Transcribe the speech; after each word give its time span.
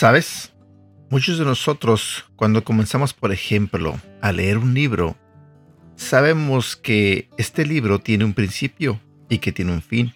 ¿Sabes? 0.00 0.54
Muchos 1.10 1.38
de 1.38 1.44
nosotros, 1.44 2.24
cuando 2.34 2.64
comenzamos, 2.64 3.12
por 3.12 3.32
ejemplo, 3.32 4.00
a 4.22 4.32
leer 4.32 4.56
un 4.56 4.72
libro, 4.72 5.14
sabemos 5.94 6.74
que 6.74 7.28
este 7.36 7.66
libro 7.66 7.98
tiene 7.98 8.24
un 8.24 8.32
principio 8.32 8.98
y 9.28 9.40
que 9.40 9.52
tiene 9.52 9.74
un 9.74 9.82
fin. 9.82 10.14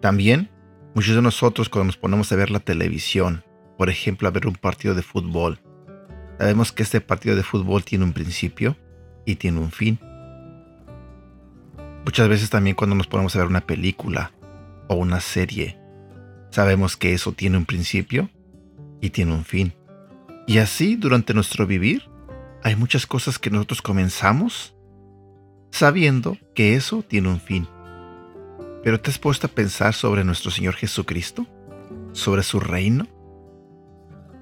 También, 0.00 0.48
muchos 0.94 1.16
de 1.16 1.22
nosotros, 1.22 1.68
cuando 1.68 1.86
nos 1.86 1.96
ponemos 1.96 2.30
a 2.30 2.36
ver 2.36 2.52
la 2.52 2.60
televisión, 2.60 3.42
por 3.76 3.90
ejemplo, 3.90 4.28
a 4.28 4.30
ver 4.30 4.46
un 4.46 4.54
partido 4.54 4.94
de 4.94 5.02
fútbol, 5.02 5.58
sabemos 6.38 6.70
que 6.70 6.84
este 6.84 7.00
partido 7.00 7.34
de 7.34 7.42
fútbol 7.42 7.82
tiene 7.82 8.04
un 8.04 8.12
principio 8.12 8.76
y 9.24 9.34
tiene 9.34 9.58
un 9.58 9.72
fin. 9.72 9.98
Muchas 12.04 12.28
veces 12.28 12.48
también 12.48 12.76
cuando 12.76 12.94
nos 12.94 13.08
ponemos 13.08 13.34
a 13.34 13.40
ver 13.40 13.48
una 13.48 13.66
película 13.66 14.30
o 14.86 14.94
una 14.94 15.18
serie, 15.18 15.80
sabemos 16.50 16.96
que 16.96 17.12
eso 17.12 17.32
tiene 17.32 17.58
un 17.58 17.64
principio 17.64 18.30
y 19.00 19.10
tiene 19.10 19.34
un 19.34 19.44
fin. 19.44 19.72
Y 20.46 20.58
así 20.58 20.96
durante 20.96 21.34
nuestro 21.34 21.66
vivir 21.66 22.08
hay 22.62 22.76
muchas 22.76 23.06
cosas 23.06 23.38
que 23.38 23.50
nosotros 23.50 23.82
comenzamos 23.82 24.74
sabiendo 25.70 26.38
que 26.54 26.74
eso 26.74 27.02
tiene 27.02 27.28
un 27.28 27.40
fin. 27.40 27.68
Pero 28.82 29.00
¿te 29.00 29.10
has 29.10 29.18
puesto 29.18 29.46
a 29.46 29.50
pensar 29.50 29.94
sobre 29.94 30.24
nuestro 30.24 30.50
Señor 30.50 30.74
Jesucristo? 30.74 31.46
¿Sobre 32.12 32.42
su 32.42 32.60
reino? 32.60 33.06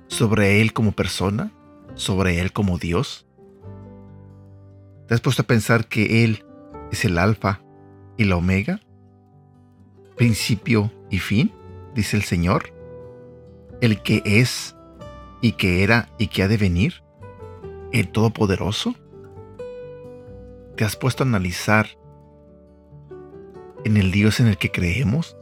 ¿Sobre 0.06 0.60
Él 0.60 0.72
como 0.72 0.92
persona? 0.92 1.50
¿Sobre 1.94 2.41
Él 2.41 2.52
como 2.52 2.78
Dios? 2.78 3.27
¿Te 5.08 5.14
has 5.14 5.20
puesto 5.20 5.42
a 5.42 5.46
pensar 5.46 5.86
que 5.86 6.24
Él 6.24 6.44
es 6.92 7.05
el 7.05 7.18
alfa 7.18 7.62
y 8.16 8.24
la 8.24 8.36
omega? 8.36 8.80
¿Principio 10.16 10.92
y 11.11 11.18
fin? 11.18 11.52
Dice 11.94 12.16
el 12.16 12.22
Señor 12.22 12.73
el 13.84 14.00
que 14.00 14.22
es 14.24 14.74
y 15.42 15.52
que 15.52 15.82
era 15.82 16.08
y 16.18 16.28
que 16.28 16.42
ha 16.42 16.48
de 16.48 16.56
venir, 16.56 17.02
el 17.92 18.10
Todopoderoso? 18.10 18.94
¿Te 20.74 20.84
has 20.84 20.96
puesto 20.96 21.22
a 21.22 21.27
analizar 21.27 21.88
en 23.84 23.98
el 23.98 24.10
Dios 24.10 24.40
en 24.40 24.46
el 24.46 24.56
que 24.56 24.70
creemos? 24.70 25.36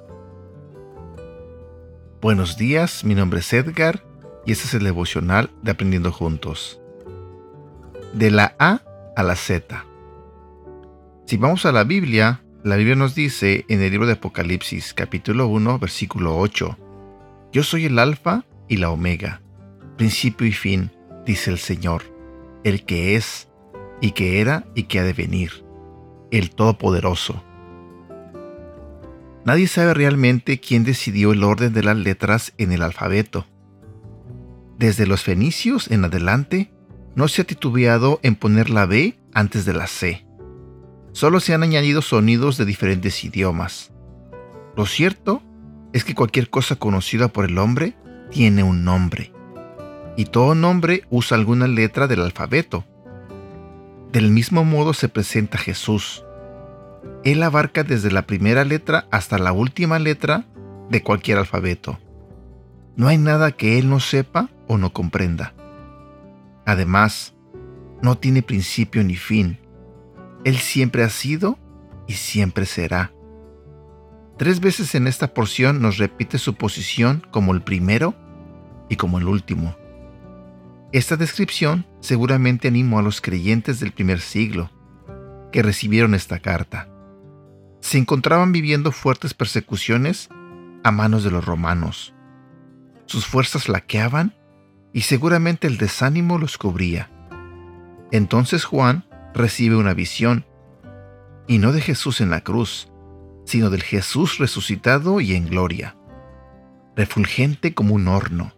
Buenos 2.20 2.56
días, 2.56 3.04
mi 3.04 3.14
nombre 3.14 3.40
es 3.40 3.52
Edgar 3.52 4.04
y 4.44 4.50
este 4.50 4.66
es 4.66 4.74
el 4.74 4.82
devocional 4.82 5.50
de 5.62 5.70
Aprendiendo 5.70 6.10
Juntos. 6.10 6.80
De 8.12 8.32
la 8.32 8.56
A 8.58 8.82
a 9.14 9.22
la 9.22 9.36
Z. 9.36 9.86
Si 11.26 11.36
vamos 11.36 11.64
a 11.64 11.70
la 11.70 11.84
Biblia, 11.84 12.42
la 12.64 12.74
Biblia 12.74 12.96
nos 12.96 13.14
dice 13.14 13.64
en 13.68 13.80
el 13.80 13.92
libro 13.92 14.06
de 14.06 14.14
Apocalipsis 14.14 14.94
capítulo 14.94 15.46
1 15.46 15.78
versículo 15.78 16.36
8, 16.36 16.76
yo 17.52 17.62
soy 17.62 17.84
el 17.84 17.98
alfa 17.98 18.44
y 18.66 18.78
la 18.78 18.90
omega, 18.90 19.42
principio 19.98 20.46
y 20.46 20.52
fin, 20.52 20.90
dice 21.26 21.50
el 21.50 21.58
Señor, 21.58 22.02
el 22.64 22.84
que 22.84 23.14
es 23.14 23.48
y 24.00 24.12
que 24.12 24.40
era 24.40 24.66
y 24.74 24.84
que 24.84 24.98
ha 24.98 25.04
de 25.04 25.12
venir, 25.12 25.64
el 26.30 26.50
Todopoderoso. 26.50 27.44
Nadie 29.44 29.66
sabe 29.66 29.92
realmente 29.92 30.60
quién 30.60 30.84
decidió 30.84 31.32
el 31.32 31.44
orden 31.44 31.74
de 31.74 31.82
las 31.82 31.96
letras 31.96 32.54
en 32.58 32.72
el 32.72 32.82
alfabeto. 32.82 33.46
Desde 34.78 35.06
los 35.06 35.22
fenicios 35.22 35.90
en 35.90 36.04
adelante, 36.04 36.72
no 37.14 37.28
se 37.28 37.42
ha 37.42 37.44
titubeado 37.44 38.18
en 38.22 38.34
poner 38.34 38.70
la 38.70 38.86
B 38.86 39.18
antes 39.34 39.64
de 39.64 39.74
la 39.74 39.88
C. 39.88 40.26
Solo 41.12 41.40
se 41.40 41.52
han 41.52 41.62
añadido 41.62 42.00
sonidos 42.00 42.56
de 42.56 42.64
diferentes 42.64 43.22
idiomas. 43.24 43.92
Lo 44.76 44.86
cierto 44.86 45.42
es 45.92 46.04
que 46.04 46.14
cualquier 46.14 46.50
cosa 46.50 46.76
conocida 46.76 47.28
por 47.28 47.44
el 47.44 47.58
hombre 47.58 47.94
tiene 48.30 48.62
un 48.62 48.84
nombre, 48.84 49.32
y 50.16 50.26
todo 50.26 50.54
nombre 50.54 51.04
usa 51.10 51.36
alguna 51.36 51.66
letra 51.66 52.06
del 52.06 52.22
alfabeto. 52.22 52.84
Del 54.10 54.30
mismo 54.30 54.64
modo 54.64 54.94
se 54.94 55.08
presenta 55.08 55.58
Jesús. 55.58 56.24
Él 57.24 57.42
abarca 57.42 57.84
desde 57.84 58.10
la 58.10 58.22
primera 58.22 58.64
letra 58.64 59.06
hasta 59.10 59.38
la 59.38 59.52
última 59.52 59.98
letra 59.98 60.46
de 60.90 61.02
cualquier 61.02 61.38
alfabeto. 61.38 61.98
No 62.96 63.08
hay 63.08 63.16
nada 63.16 63.52
que 63.52 63.78
Él 63.78 63.88
no 63.88 64.00
sepa 64.00 64.50
o 64.66 64.76
no 64.76 64.92
comprenda. 64.92 65.54
Además, 66.66 67.34
no 68.02 68.18
tiene 68.18 68.42
principio 68.42 69.02
ni 69.02 69.16
fin. 69.16 69.58
Él 70.44 70.58
siempre 70.58 71.04
ha 71.04 71.08
sido 71.08 71.58
y 72.06 72.14
siempre 72.14 72.66
será. 72.66 73.12
Tres 74.38 74.60
veces 74.60 74.94
en 74.94 75.06
esta 75.06 75.34
porción 75.34 75.80
nos 75.80 75.98
repite 75.98 76.38
su 76.38 76.54
posición 76.54 77.22
como 77.30 77.52
el 77.52 77.62
primero 77.62 78.14
y 78.88 78.96
como 78.96 79.18
el 79.18 79.28
último. 79.28 79.76
Esta 80.92 81.16
descripción 81.16 81.86
seguramente 82.00 82.68
animó 82.68 82.98
a 82.98 83.02
los 83.02 83.20
creyentes 83.20 83.80
del 83.80 83.92
primer 83.92 84.20
siglo 84.20 84.70
que 85.50 85.62
recibieron 85.62 86.14
esta 86.14 86.38
carta. 86.38 86.88
Se 87.80 87.98
encontraban 87.98 88.52
viviendo 88.52 88.92
fuertes 88.92 89.34
persecuciones 89.34 90.28
a 90.84 90.90
manos 90.90 91.24
de 91.24 91.30
los 91.30 91.44
romanos. 91.44 92.14
Sus 93.06 93.26
fuerzas 93.26 93.64
flaqueaban 93.64 94.34
y 94.92 95.02
seguramente 95.02 95.66
el 95.66 95.78
desánimo 95.78 96.38
los 96.38 96.58
cubría. 96.58 97.10
Entonces 98.10 98.64
Juan 98.64 99.06
recibe 99.34 99.76
una 99.76 99.94
visión, 99.94 100.44
y 101.46 101.58
no 101.58 101.72
de 101.72 101.80
Jesús 101.80 102.20
en 102.20 102.30
la 102.30 102.42
cruz, 102.42 102.91
sino 103.44 103.70
del 103.70 103.82
Jesús 103.82 104.38
resucitado 104.38 105.20
y 105.20 105.34
en 105.34 105.48
gloria, 105.48 105.96
refulgente 106.96 107.74
como 107.74 107.94
un 107.94 108.08
horno, 108.08 108.52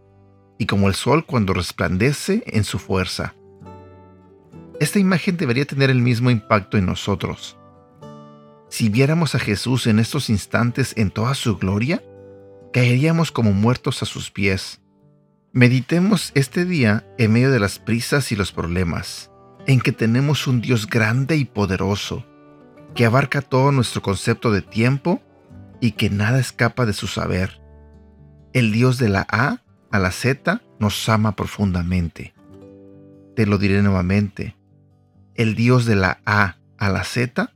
y 0.58 0.66
como 0.66 0.88
el 0.88 0.94
sol 0.94 1.26
cuando 1.26 1.52
resplandece 1.52 2.42
en 2.46 2.64
su 2.64 2.78
fuerza. 2.78 3.34
Esta 4.80 4.98
imagen 4.98 5.36
debería 5.36 5.64
tener 5.64 5.90
el 5.90 6.00
mismo 6.00 6.30
impacto 6.30 6.76
en 6.76 6.86
nosotros. 6.86 7.56
Si 8.68 8.88
viéramos 8.88 9.34
a 9.34 9.38
Jesús 9.38 9.86
en 9.86 9.98
estos 9.98 10.30
instantes 10.30 10.94
en 10.96 11.10
toda 11.10 11.34
su 11.34 11.56
gloria, 11.58 12.02
caeríamos 12.72 13.30
como 13.30 13.52
muertos 13.52 14.02
a 14.02 14.06
sus 14.06 14.30
pies. 14.30 14.80
Meditemos 15.52 16.32
este 16.34 16.64
día 16.64 17.06
en 17.18 17.32
medio 17.32 17.52
de 17.52 17.60
las 17.60 17.78
prisas 17.78 18.32
y 18.32 18.36
los 18.36 18.50
problemas, 18.50 19.30
en 19.66 19.80
que 19.80 19.92
tenemos 19.92 20.48
un 20.48 20.60
Dios 20.60 20.88
grande 20.88 21.36
y 21.36 21.44
poderoso, 21.44 22.26
que 22.94 23.04
abarca 23.04 23.42
todo 23.42 23.72
nuestro 23.72 24.02
concepto 24.02 24.50
de 24.52 24.62
tiempo 24.62 25.20
y 25.80 25.92
que 25.92 26.10
nada 26.10 26.38
escapa 26.38 26.86
de 26.86 26.92
su 26.92 27.06
saber. 27.06 27.60
El 28.52 28.72
Dios 28.72 28.98
de 28.98 29.08
la 29.08 29.26
A 29.28 29.62
a 29.90 29.98
la 29.98 30.12
Z 30.12 30.62
nos 30.78 31.08
ama 31.08 31.34
profundamente. 31.34 32.34
Te 33.34 33.46
lo 33.46 33.58
diré 33.58 33.82
nuevamente. 33.82 34.56
El 35.34 35.56
Dios 35.56 35.86
de 35.86 35.96
la 35.96 36.20
A 36.24 36.56
a 36.78 36.88
la 36.88 37.02
Z 37.02 37.52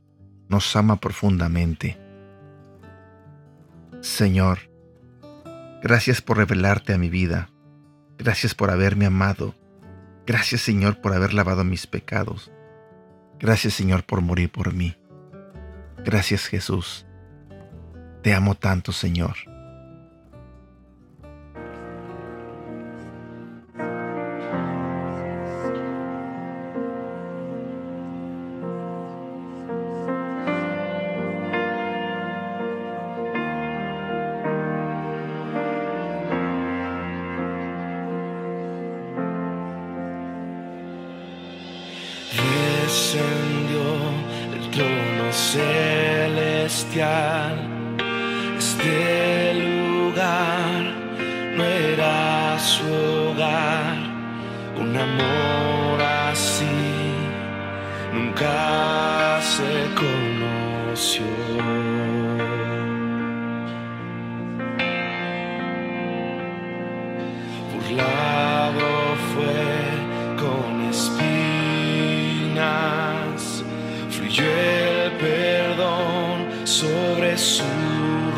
nos 0.49 0.75
ama 0.75 0.99
profundamente. 0.99 1.97
Señor, 4.01 4.59
gracias 5.81 6.21
por 6.21 6.37
revelarte 6.37 6.93
a 6.93 6.97
mi 6.97 7.09
vida. 7.09 7.49
Gracias 8.17 8.53
por 8.53 8.71
haberme 8.71 9.05
amado. 9.05 9.55
Gracias 10.27 10.61
Señor 10.61 10.99
por 10.99 11.13
haber 11.13 11.33
lavado 11.33 11.63
mis 11.63 11.87
pecados. 11.87 12.51
Gracias 13.39 13.73
Señor 13.73 14.03
por 14.03 14.21
morir 14.21 14.51
por 14.51 14.73
mí. 14.73 14.95
Gracias 16.09 16.47
Jesús. 16.47 17.05
Te 18.23 18.33
amo 18.33 18.55
tanto, 18.55 18.91
Señor. 18.91 19.35
Un 54.89 54.97
amor 54.97 56.01
así 56.31 56.65
nunca 58.11 59.39
se 59.41 59.73
conoció. 60.01 61.25
Burlado 67.71 68.91
fue 69.31 69.61
con 70.43 70.71
espinas, 70.89 71.83
fluyó 74.09 74.49
el 74.49 75.11
perdón 75.17 76.37
su 76.65 76.87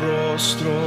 rostro, 0.00 0.81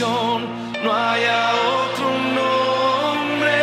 no 0.00 0.92
haya 0.92 1.52
otro 1.54 2.08
nombre. 2.34 3.58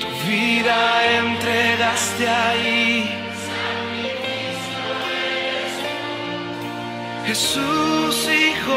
Tu 0.00 0.08
vida 0.26 0.76
entregaste 1.18 2.28
ahí. 2.28 3.10
Jesús, 7.26 8.28
Hijo. 8.28 8.73